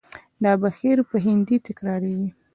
دا 0.43 0.51
بهیر 0.63 0.97
به 1.09 1.15
همداسې 1.25 1.57
تکرارېږي. 1.67 2.29